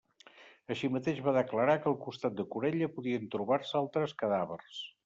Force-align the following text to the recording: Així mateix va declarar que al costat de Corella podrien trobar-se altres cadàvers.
Així 0.75 0.89
mateix 0.95 1.21
va 1.27 1.35
declarar 1.35 1.75
que 1.83 1.89
al 1.93 1.99
costat 2.07 2.41
de 2.41 2.49
Corella 2.57 2.91
podrien 2.97 3.31
trobar-se 3.37 3.81
altres 3.85 4.21
cadàvers. 4.25 4.87